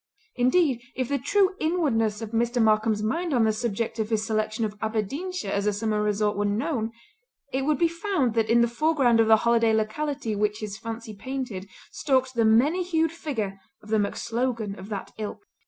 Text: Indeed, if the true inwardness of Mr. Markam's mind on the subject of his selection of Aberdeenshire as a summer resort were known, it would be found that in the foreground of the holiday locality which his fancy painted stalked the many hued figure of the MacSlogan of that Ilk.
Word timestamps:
Indeed, 0.35 0.81
if 0.95 1.09
the 1.09 1.19
true 1.19 1.53
inwardness 1.59 2.23
of 2.23 2.31
Mr. 2.31 2.59
Markam's 2.59 3.03
mind 3.03 3.35
on 3.35 3.43
the 3.43 3.53
subject 3.53 3.99
of 3.99 4.09
his 4.09 4.25
selection 4.25 4.65
of 4.65 4.75
Aberdeenshire 4.81 5.51
as 5.51 5.67
a 5.67 5.73
summer 5.73 6.01
resort 6.01 6.35
were 6.35 6.45
known, 6.45 6.91
it 7.53 7.65
would 7.65 7.77
be 7.77 7.87
found 7.87 8.33
that 8.33 8.49
in 8.49 8.61
the 8.61 8.67
foreground 8.67 9.19
of 9.19 9.27
the 9.27 9.37
holiday 9.45 9.73
locality 9.73 10.35
which 10.35 10.57
his 10.59 10.75
fancy 10.75 11.13
painted 11.13 11.69
stalked 11.91 12.33
the 12.33 12.45
many 12.45 12.81
hued 12.81 13.11
figure 13.11 13.59
of 13.83 13.89
the 13.89 13.99
MacSlogan 13.99 14.75
of 14.79 14.89
that 14.89 15.11
Ilk. 15.19 15.43